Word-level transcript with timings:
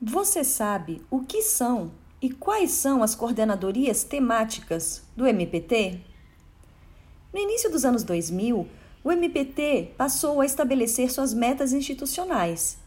Você 0.00 0.44
sabe 0.44 1.02
o 1.10 1.22
que 1.22 1.42
são 1.42 1.90
e 2.22 2.30
quais 2.30 2.70
são 2.70 3.02
as 3.02 3.16
coordenadorias 3.16 4.04
temáticas 4.04 5.02
do 5.16 5.26
MPT? 5.26 6.00
No 7.32 7.40
início 7.40 7.68
dos 7.68 7.84
anos 7.84 8.04
2000, 8.04 8.64
o 9.02 9.10
MPT 9.10 9.94
passou 9.98 10.40
a 10.40 10.46
estabelecer 10.46 11.10
suas 11.10 11.34
metas 11.34 11.72
institucionais 11.72 12.78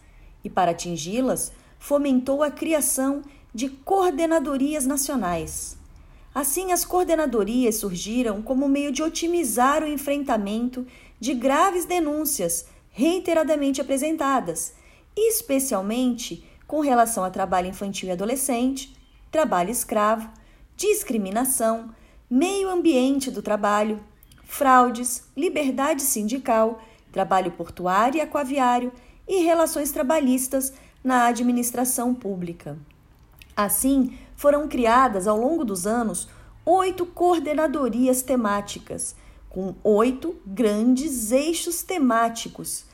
e, 0.41 0.49
para 0.49 0.71
atingi-las, 0.71 1.51
fomentou 1.77 2.41
a 2.41 2.49
criação 2.49 3.23
de 3.53 3.67
coordenadorias 3.67 4.85
nacionais. 4.85 5.77
Assim, 6.33 6.71
as 6.71 6.85
coordenadorias 6.85 7.75
surgiram 7.75 8.41
como 8.41 8.69
meio 8.69 8.89
de 8.89 9.03
otimizar 9.03 9.83
o 9.83 9.87
enfrentamento 9.87 10.87
de 11.19 11.33
graves 11.33 11.83
denúncias 11.83 12.67
reiteradamente 12.89 13.81
apresentadas, 13.81 14.73
especialmente 15.13 16.49
com 16.71 16.79
relação 16.79 17.25
a 17.25 17.29
trabalho 17.29 17.67
infantil 17.67 18.07
e 18.07 18.13
adolescente, 18.13 18.95
trabalho 19.29 19.69
escravo, 19.69 20.29
discriminação, 20.77 21.89
meio 22.29 22.69
ambiente 22.69 23.29
do 23.29 23.41
trabalho, 23.41 23.99
fraudes, 24.45 25.25
liberdade 25.35 26.01
sindical, 26.01 26.81
trabalho 27.11 27.51
portuário 27.51 28.19
e 28.19 28.21
aquaviário 28.21 28.93
e 29.27 29.43
relações 29.43 29.91
trabalhistas 29.91 30.71
na 31.03 31.25
administração 31.25 32.15
pública. 32.15 32.77
Assim, 33.53 34.17
foram 34.37 34.65
criadas 34.69 35.27
ao 35.27 35.37
longo 35.37 35.65
dos 35.65 35.85
anos 35.85 36.29
oito 36.65 37.05
coordenadorias 37.05 38.21
temáticas, 38.21 39.13
com 39.49 39.75
oito 39.83 40.37
grandes 40.45 41.33
eixos 41.33 41.83
temáticos, 41.83 42.85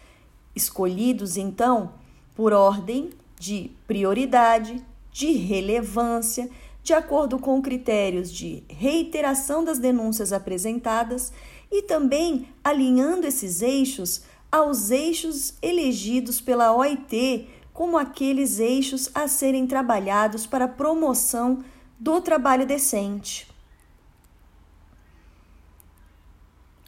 escolhidos 0.56 1.38
então 1.38 1.92
por 2.36 2.54
ordem 2.54 3.12
de 3.40 3.72
prioridade, 3.86 4.84
de 5.12 5.32
relevância, 5.32 6.50
de 6.84 6.94
acordo 6.94 7.38
com 7.38 7.62
critérios 7.62 8.32
de 8.32 8.64
reiteração 8.70 9.64
das 9.64 9.80
denúncias 9.80 10.32
apresentadas 10.32 11.32
e 11.72 11.82
também 11.82 12.48
alinhando 12.64 13.28
esses 13.28 13.62
eixos 13.62 14.24
aos 14.52 14.90
eixos 14.90 15.54
elegidos 15.62 16.40
pela 16.40 16.74
OIT 16.74 17.48
como 17.74 17.98
aqueles 17.98 18.60
eixos 18.60 19.10
a 19.14 19.28
serem 19.28 19.68
trabalhados 19.68 20.48
para 20.48 20.66
a 20.66 20.70
promoção 20.70 21.64
do 22.00 22.22
trabalho 22.22 22.66
decente. 22.66 23.48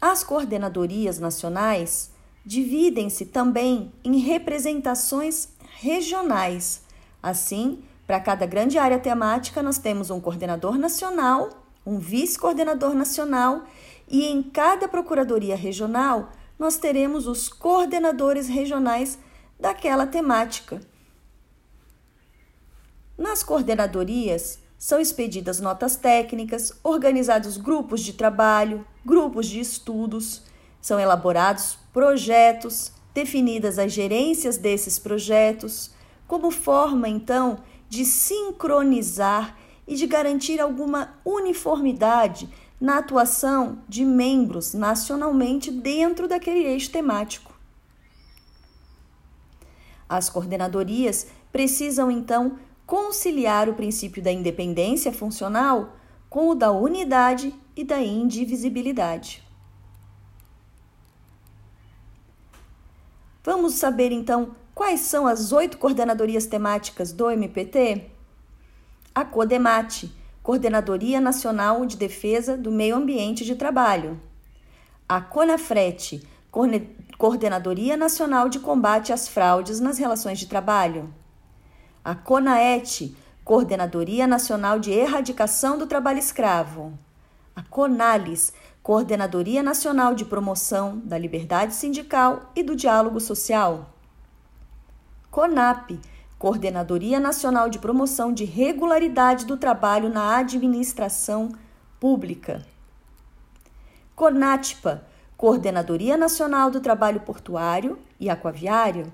As 0.02 0.23
coordenadorias 0.23 1.20
nacionais 1.20 2.11
dividem-se 2.45 3.25
também 3.25 3.92
em 4.03 4.17
representações 4.20 5.50
regionais. 5.78 6.84
Assim, 7.22 7.84
para 8.08 8.20
cada 8.20 8.45
grande 8.45 8.78
área 8.78 9.00
temática, 9.00 9.62
nós 9.62 9.78
temos 9.78 10.09
um 10.09 10.20
coordenador 10.20 10.78
nacional, 10.78 11.50
um 11.86 12.00
vice-coordenador 12.00 12.94
nacional 12.94 13.64
e 14.08 14.26
em 14.26 14.42
cada 14.42 14.88
procuradoria 14.88 15.56
regional 15.56 16.31
nós 16.58 16.78
teremos 16.78 17.28
os 17.28 17.48
coordenadores 17.48 18.48
regionais 18.48 19.17
daquela 19.59 20.06
temática. 20.06 20.81
Nas 23.17 23.44
coordenadorias 23.44 24.59
são 24.78 25.00
expedidas 25.00 25.59
notas 25.59 25.95
técnicas, 25.95 26.73
organizados 26.83 27.58
grupos 27.58 28.02
de 28.02 28.14
trabalho, 28.14 28.86
grupos 29.06 29.48
de 29.48 29.59
estudos, 29.59 30.44
são 30.81 31.00
elaborados 31.00 31.78
projetos, 31.92 32.94
definidas 33.20 33.78
as 33.78 33.92
gerências 33.92 34.58
desses 34.58 34.98
projetos, 34.98 35.92
como 36.25 36.50
forma, 36.50 37.09
então, 37.09 37.59
de 37.89 38.06
sincronizar 38.06 39.58
e 39.86 39.95
de 39.95 40.08
garantir 40.08 40.61
alguma 40.61 41.20
uniformidade 41.26 42.48
na 42.80 43.00
atuação 43.00 43.80
de 43.89 44.05
membros 44.05 44.73
nacionalmente 44.73 45.70
dentro 45.70 46.30
daquele 46.30 46.64
eixo 46.64 46.92
temático. 46.92 47.54
As 50.08 50.30
coordenadorias 50.30 51.27
precisam, 51.52 52.10
então, 52.10 52.58
conciliar 52.86 53.67
o 53.67 53.73
princípio 53.73 54.23
da 54.23 54.32
independência 54.32 55.11
funcional 55.11 55.98
com 56.30 56.49
o 56.52 56.55
da 56.55 56.72
unidade 56.72 57.54
e 57.76 57.83
da 57.83 58.02
indivisibilidade. 58.02 59.48
Vamos 63.52 63.73
saber 63.73 64.11
então 64.11 64.55
quais 64.76 64.99
são 64.99 65.26
as 65.26 65.52
oito 65.52 65.80
coordenadorias 65.80 66.45
temáticas 66.45 67.11
do 67.11 67.32
MPT? 67.32 68.11
A 69.15 69.26
CODEMAT, 69.26 70.08
Coordenadoria 70.43 71.20
Nacional 71.20 71.83
de 71.83 71.98
Defesa 71.98 72.55
do 72.55 72.71
Meio 72.71 72.95
Ambiente 72.95 73.43
de 73.43 73.55
Trabalho. 73.55 74.21
A 75.10 75.20
CONAFRET, 75.20 76.23
Coordenadoria 77.17 77.98
Nacional 77.98 78.49
de 78.49 78.60
Combate 78.60 79.11
às 79.11 79.27
Fraudes 79.27 79.80
nas 79.80 79.98
Relações 79.98 80.37
de 80.37 80.45
Trabalho. 80.45 81.11
A 82.05 82.14
CONAET, 82.14 83.17
Coordenadoria 83.43 84.27
Nacional 84.27 84.77
de 84.77 84.92
Erradicação 84.92 85.76
do 85.76 85.87
Trabalho 85.87 86.20
Escravo. 86.20 86.93
A 87.55 87.64
CONALIS, 87.64 88.54
Coordenadoria 88.82 89.62
Nacional 89.62 90.16
de 90.16 90.23
Promoção 90.23 91.00
da 91.04 91.17
Liberdade 91.17 91.76
Sindical 91.76 92.50
e 92.56 92.64
do 92.64 92.76
Diálogo 92.76 93.20
Social. 93.20 93.94
CONAP, 95.30 96.00
Coordenadoria 96.40 97.20
Nacional 97.20 97.70
de 97.70 97.78
Promoção 97.78 98.34
de 98.34 98.45
Regularidade 98.45 99.45
do 99.45 99.58
Trabalho 99.58 100.10
na 100.10 100.38
Administração 100.38 101.52
Pública. 102.00 102.66
CONATPA, 104.16 105.04
Coordenadoria 105.36 106.16
Nacional 106.16 106.72
do 106.72 106.80
Trabalho 106.80 107.20
Portuário 107.20 108.00
e 108.17 108.30
Aquaviário. 108.30 109.11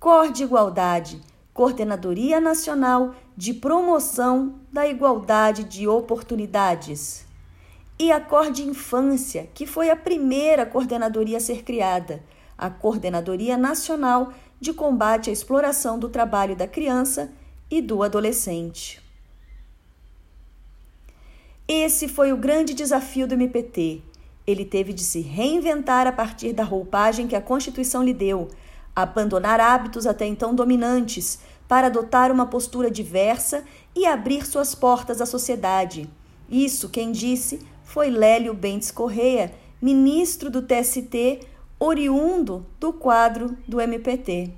COR 0.00 0.32
de 0.32 0.42
Igualdade, 0.42 1.22
Coordenadoria 1.54 2.40
Nacional 2.40 3.14
de 3.36 3.54
Promoção 3.54 4.56
da 4.72 4.86
Igualdade 4.86 5.62
de 5.64 5.86
Oportunidades 5.86 7.29
e 8.00 8.10
a 8.10 8.18
Cor 8.18 8.50
de 8.50 8.62
Infância, 8.62 9.50
que 9.52 9.66
foi 9.66 9.90
a 9.90 9.94
primeira 9.94 10.64
coordenadoria 10.64 11.36
a 11.36 11.40
ser 11.40 11.62
criada, 11.62 12.24
a 12.56 12.70
Coordenadoria 12.70 13.58
Nacional 13.58 14.32
de 14.58 14.72
Combate 14.72 15.28
à 15.28 15.32
Exploração 15.34 15.98
do 15.98 16.08
Trabalho 16.08 16.56
da 16.56 16.66
Criança 16.66 17.30
e 17.70 17.82
do 17.82 18.02
Adolescente. 18.02 19.02
Esse 21.68 22.08
foi 22.08 22.32
o 22.32 22.38
grande 22.38 22.72
desafio 22.72 23.28
do 23.28 23.34
MPT. 23.34 24.00
Ele 24.46 24.64
teve 24.64 24.94
de 24.94 25.04
se 25.04 25.20
reinventar 25.20 26.06
a 26.06 26.12
partir 26.12 26.54
da 26.54 26.64
roupagem 26.64 27.28
que 27.28 27.36
a 27.36 27.42
Constituição 27.42 28.02
lhe 28.02 28.14
deu, 28.14 28.48
abandonar 28.96 29.60
hábitos 29.60 30.06
até 30.06 30.24
então 30.24 30.54
dominantes 30.54 31.40
para 31.68 31.88
adotar 31.88 32.32
uma 32.32 32.46
postura 32.46 32.90
diversa 32.90 33.62
e 33.94 34.06
abrir 34.06 34.46
suas 34.46 34.74
portas 34.74 35.20
à 35.20 35.26
sociedade. 35.26 36.08
Isso, 36.48 36.88
quem 36.88 37.12
disse, 37.12 37.60
foi 37.90 38.08
Lélio 38.08 38.54
Bentes 38.54 38.92
Correia, 38.92 39.52
ministro 39.82 40.48
do 40.48 40.62
TST, 40.62 41.40
oriundo 41.76 42.64
do 42.78 42.92
quadro 42.92 43.56
do 43.66 43.80
MPT. 43.80 44.52